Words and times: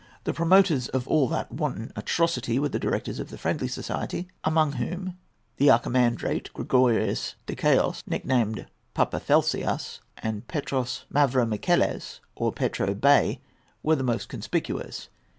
The 0.23 0.33
promoters 0.33 0.87
of 0.87 1.07
all 1.07 1.27
that 1.27 1.51
wanton 1.51 1.91
atrocity 1.95 2.57
were 2.57 2.69
the 2.69 2.79
directors 2.79 3.19
of 3.19 3.29
the 3.29 3.37
Friendly 3.37 3.67
Society, 3.67 4.27
among 4.43 4.71
whom 4.71 5.15
the 5.57 5.67
Archimandrate 5.69 6.51
Gregorios 6.55 7.35
Dikaios, 7.45 8.01
nicknamed 8.07 8.65
Pappa 8.95 9.19
Phlesas, 9.19 9.99
and 10.17 10.47
Petros 10.47 11.05
Mavromichales, 11.13 12.19
or 12.33 12.51
Petro 12.51 12.95
Bey, 12.95 13.41
were 13.83 13.95
the 13.95 14.01
most 14.03 14.27
conspicuous. 14.27 15.09